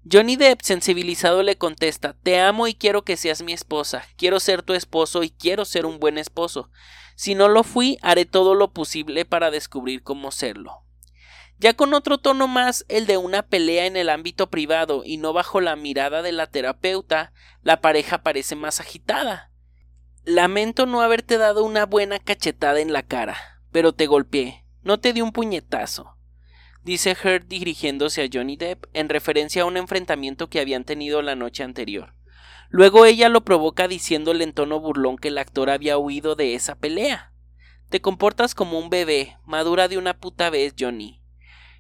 Johnny 0.10 0.38
Depp, 0.38 0.62
sensibilizado, 0.62 1.44
le 1.44 1.58
contesta 1.58 2.13
Te 2.13 2.39
amo 2.39 2.68
y 2.68 2.74
quiero 2.74 3.04
que 3.04 3.18
seas 3.18 3.42
mi 3.42 3.54
esposa, 3.54 4.06
quiero 4.18 4.39
ser 4.39 4.63
tu 4.63 4.74
esposo 4.74 5.24
y 5.24 5.30
quiero 5.30 5.66
ser 5.66 5.86
un 5.86 6.00
buen 6.00 6.18
esposo. 6.18 6.72
Si 7.16 7.36
no 7.36 7.50
lo 7.50 7.63
fui, 7.63 7.98
haré 8.01 8.25
todo 8.25 8.56
lo 8.56 8.72
posible 8.72 9.25
para 9.25 9.51
descubrir 9.51 10.01
cómo 10.04 10.32
serlo. 10.32 10.86
Ya 11.60 11.74
con 11.74 11.94
otro 11.94 12.18
tono 12.18 12.48
más, 12.48 12.86
el 12.88 13.06
de 13.06 13.18
una 13.18 13.44
pelea 13.44 13.86
en 13.86 13.98
el 13.98 14.10
ámbito 14.10 14.50
privado 14.50 15.04
y 15.06 15.18
no 15.18 15.34
bajo 15.34 15.62
la 15.62 15.75
mirada 15.75 16.22
de 16.22 16.32
la 16.32 16.48
terapeuta, 16.48 17.34
la 17.62 17.82
pareja 17.82 18.24
parece 18.24 18.56
más 18.56 18.80
agitada. 18.80 19.51
Lamento 20.24 20.86
no 20.86 21.01
haberte 21.01 21.38
dado 21.38 21.63
una 21.63 21.86
buena 21.86 22.20
cachetada 22.20 22.80
en 22.80 22.94
la 22.94 23.04
cara, 23.04 23.38
pero 23.72 23.94
te 23.94 24.08
golpeé, 24.08 24.66
no 24.82 25.00
te 25.00 25.13
di 25.13 25.22
un 25.22 25.32
puñetazo 25.32 26.20
dice 26.84 27.16
Heard 27.24 27.46
dirigiéndose 27.48 28.24
a 28.24 28.30
Johnny 28.32 28.56
Depp 28.56 28.86
en 28.94 29.10
referencia 29.10 29.63
a 29.63 29.66
un 29.66 29.78
enfrentamiento 29.78 30.50
que 30.50 30.60
habían 30.60 30.84
tenido 30.84 31.22
la 31.22 31.36
noche 31.36 31.63
anterior. 31.63 32.16
Luego 32.70 33.06
ella 33.06 33.30
lo 33.30 33.42
provoca 33.42 33.88
diciéndole 33.88 34.44
en 34.44 34.54
tono 34.54 34.80
burlón 34.80 35.18
que 35.18 35.30
el 35.30 35.38
actor 35.38 35.70
había 35.70 35.98
huido 35.98 36.36
de 36.36 36.56
esa 36.56 36.75
pelea. 36.75 37.34
Te 37.89 38.01
comportas 38.01 38.54
como 38.54 38.78
un 38.78 38.89
bebé, 38.89 39.38
madura 39.46 39.88
de 39.88 39.98
una 39.98 40.18
puta 40.18 40.50
vez, 40.50 40.75
Johnny. 40.80 41.22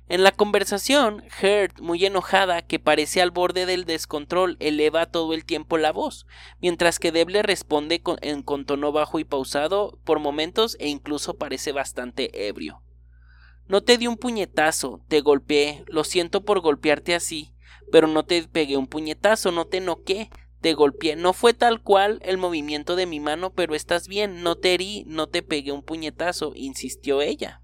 En 0.09 0.23
la 0.23 0.31
conversación, 0.31 1.23
Heard, 1.39 1.79
muy 1.81 2.03
enojada, 2.03 2.63
que 2.63 2.79
parece 2.79 3.21
al 3.21 3.29
borde 3.29 3.67
del 3.67 3.85
descontrol, 3.85 4.57
eleva 4.59 5.05
todo 5.05 5.35
el 5.35 5.45
tiempo 5.45 5.77
la 5.77 5.91
voz, 5.91 6.25
mientras 6.59 6.97
que 6.97 7.11
Deb 7.11 7.29
le 7.29 7.43
responde 7.43 8.01
con, 8.01 8.17
con 8.43 8.65
tono 8.65 8.91
bajo 8.91 9.19
y 9.19 9.23
pausado 9.23 9.99
por 10.03 10.17
momentos 10.17 10.77
e 10.79 10.87
incluso 10.87 11.37
parece 11.37 11.73
bastante 11.73 12.47
ebrio. 12.47 12.81
No 13.67 13.83
te 13.83 13.99
di 13.99 14.07
un 14.07 14.17
puñetazo, 14.17 14.99
te 15.07 15.21
golpeé, 15.21 15.83
lo 15.85 16.03
siento 16.03 16.43
por 16.43 16.59
golpearte 16.59 17.13
así, 17.13 17.53
pero 17.91 18.07
no 18.07 18.25
te 18.25 18.47
pegué 18.47 18.77
un 18.77 18.87
puñetazo, 18.87 19.51
no 19.51 19.65
te 19.65 19.79
noqué, 19.79 20.31
te 20.59 20.73
golpeé. 20.73 21.17
No 21.17 21.33
fue 21.33 21.53
tal 21.53 21.83
cual 21.83 22.19
el 22.23 22.39
movimiento 22.39 22.95
de 22.95 23.05
mi 23.05 23.19
mano, 23.19 23.53
pero 23.53 23.75
estás 23.75 24.07
bien, 24.07 24.41
no 24.41 24.55
te 24.55 24.73
herí, 24.73 25.03
no 25.05 25.27
te 25.27 25.43
pegué 25.43 25.71
un 25.71 25.83
puñetazo, 25.83 26.53
insistió 26.55 27.21
ella. 27.21 27.58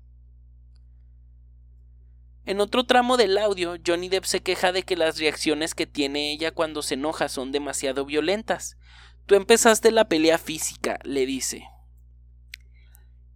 En 2.45 2.61
otro 2.61 2.83
tramo 2.85 3.17
del 3.17 3.37
audio, 3.37 3.75
Johnny 3.85 4.09
Depp 4.09 4.25
se 4.25 4.41
queja 4.41 4.71
de 4.71 4.83
que 4.83 4.95
las 4.95 5.17
reacciones 5.17 5.73
que 5.73 5.87
tiene 5.87 6.31
ella 6.31 6.51
cuando 6.51 6.81
se 6.81 6.93
enoja 6.93 7.27
son 7.27 7.51
demasiado 7.51 8.05
violentas. 8.05 8.77
Tú 9.25 9.35
empezaste 9.35 9.91
la 9.91 10.07
pelea 10.07 10.37
física, 10.37 10.99
le 11.03 11.25
dice. 11.25 11.67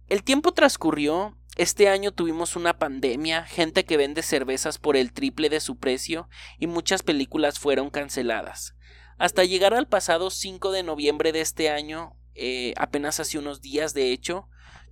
El 0.08 0.22
tiempo 0.22 0.52
transcurrió 0.52 1.36
este 1.56 1.88
año 1.88 2.12
tuvimos 2.12 2.56
una 2.56 2.78
pandemia, 2.78 3.44
gente 3.44 3.84
que 3.84 3.96
vende 3.96 4.22
cervezas 4.22 4.78
por 4.78 4.96
el 4.96 5.12
triple 5.12 5.50
de 5.50 5.60
su 5.60 5.76
precio 5.76 6.28
y 6.58 6.68
muchas 6.68 7.02
películas 7.02 7.58
fueron 7.58 7.90
canceladas. 7.90 8.76
Hasta 9.18 9.44
llegar 9.44 9.74
al 9.74 9.86
pasado 9.86 10.30
5 10.30 10.70
de 10.72 10.84
noviembre 10.84 11.32
de 11.32 11.40
este 11.40 11.68
año, 11.68 12.16
eh, 12.34 12.74
apenas 12.76 13.20
hace 13.20 13.38
unos 13.38 13.60
días 13.60 13.94
de 13.94 14.12
hecho, 14.12 14.48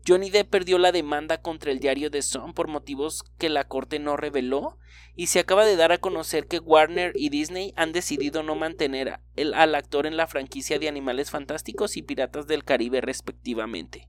Johnny 0.07 0.31
Depp 0.31 0.49
perdió 0.49 0.79
la 0.79 0.93
demanda 0.93 1.43
contra 1.43 1.71
el 1.71 1.81
diario 1.81 2.11
The 2.11 2.23
Sun 2.23 2.55
por 2.55 2.69
motivos 2.69 3.25
que 3.39 3.49
la 3.49 3.65
corte 3.65 3.99
no 3.99 4.17
reveló 4.17 4.79
y 5.15 5.27
se 5.27 5.41
acaba 5.41 5.65
de 5.65 5.77
dar 5.77 5.93
a 5.93 5.99
conocer 5.99 6.47
que 6.47 6.61
Warner 6.61 7.13
y 7.15 7.29
Disney 7.29 7.75
han 7.77 7.93
decidido 7.93 8.43
no 8.43 8.55
mantener 8.55 9.21
al 9.55 9.75
actor 9.75 10.07
en 10.07 10.17
la 10.17 10.27
franquicia 10.27 10.79
de 10.79 10.89
Animales 10.89 11.31
Fantásticos 11.31 11.97
y 11.97 12.03
Piratas 12.03 12.47
del 12.47 12.65
Caribe 12.65 13.01
respectivamente. 13.01 14.09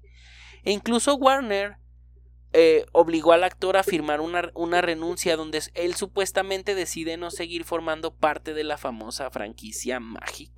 E 0.64 0.72
incluso 0.72 1.16
Warner 1.16 1.78
eh, 2.54 2.86
obligó 2.92 3.34
al 3.34 3.44
actor 3.44 3.76
a 3.76 3.84
firmar 3.84 4.22
una, 4.22 4.52
una, 4.56 4.82
renuncia 4.82 5.36
donde 5.36 5.62
él 5.74 5.96
supuestamente 5.96 6.76
decide 6.76 7.18
no 7.18 7.30
seguir 7.30 7.64
formando 7.64 8.16
parte 8.16 8.54
de 8.54 8.64
la 8.64 8.78
famosa 8.78 9.30
franquicia 9.30 10.00
mágica. 10.00 10.56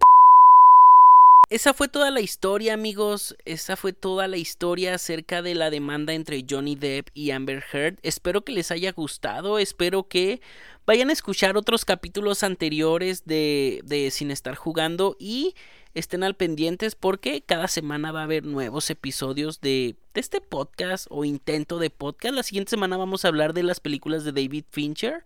Esa 1.51 1.73
fue 1.73 1.89
toda 1.89 2.11
la 2.11 2.21
historia, 2.21 2.73
amigos. 2.73 3.35
Esa 3.43 3.75
fue 3.75 3.91
toda 3.91 4.29
la 4.29 4.37
historia 4.37 4.95
acerca 4.95 5.41
de 5.41 5.53
la 5.53 5.69
demanda 5.69 6.13
entre 6.13 6.45
Johnny 6.49 6.77
Depp 6.77 7.09
y 7.13 7.31
Amber 7.31 7.61
Heard. 7.73 7.99
Espero 8.03 8.45
que 8.45 8.53
les 8.53 8.71
haya 8.71 8.93
gustado. 8.93 9.59
Espero 9.59 10.07
que 10.07 10.39
vayan 10.85 11.09
a 11.09 11.13
escuchar 11.13 11.57
otros 11.57 11.83
capítulos 11.83 12.43
anteriores 12.43 13.25
de, 13.25 13.81
de 13.83 14.11
Sin 14.11 14.31
estar 14.31 14.55
jugando 14.55 15.17
y 15.19 15.53
estén 15.93 16.23
al 16.23 16.37
pendientes 16.37 16.95
porque 16.95 17.41
cada 17.41 17.67
semana 17.67 18.13
va 18.13 18.21
a 18.21 18.23
haber 18.23 18.45
nuevos 18.45 18.89
episodios 18.89 19.59
de, 19.59 19.97
de 20.13 20.21
este 20.21 20.39
podcast 20.39 21.07
o 21.09 21.25
intento 21.25 21.79
de 21.79 21.89
podcast. 21.89 22.33
La 22.33 22.43
siguiente 22.43 22.69
semana 22.69 22.95
vamos 22.95 23.25
a 23.25 23.27
hablar 23.27 23.53
de 23.53 23.63
las 23.63 23.81
películas 23.81 24.23
de 24.23 24.31
David 24.31 24.63
Fincher. 24.71 25.25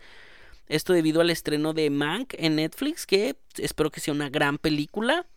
Esto 0.67 0.94
debido 0.94 1.22
al 1.22 1.29
estreno 1.29 1.74
de 1.74 1.91
Mank 1.91 2.34
en 2.39 2.55
Netflix, 2.55 3.05
que 3.05 3.36
espero 3.58 3.91
que 3.91 4.00
sea 4.00 4.15
una 4.15 4.29
gran 4.29 4.58
película. 4.58 5.27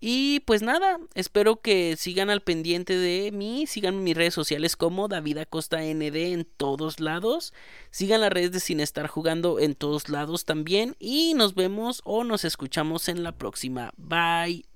Y 0.00 0.40
pues 0.40 0.62
nada, 0.62 0.98
espero 1.14 1.60
que 1.60 1.96
sigan 1.96 2.28
al 2.28 2.42
pendiente 2.42 2.96
de 2.96 3.32
mí, 3.32 3.66
sigan 3.66 4.04
mis 4.04 4.16
redes 4.16 4.34
sociales 4.34 4.76
como 4.76 5.08
David 5.08 5.38
Acosta 5.38 5.78
ND 5.78 6.32
en 6.32 6.46
todos 6.56 7.00
lados, 7.00 7.54
sigan 7.90 8.20
las 8.20 8.32
redes 8.32 8.52
de 8.52 8.60
Sin 8.60 8.80
Estar 8.80 9.06
Jugando 9.06 9.58
en 9.58 9.74
todos 9.74 10.08
lados 10.08 10.44
también 10.44 10.96
y 10.98 11.34
nos 11.34 11.54
vemos 11.54 12.02
o 12.04 12.24
nos 12.24 12.44
escuchamos 12.44 13.08
en 13.08 13.22
la 13.22 13.32
próxima. 13.32 13.92
Bye. 13.96 14.66